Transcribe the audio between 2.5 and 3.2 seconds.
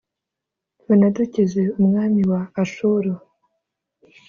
Ashuru.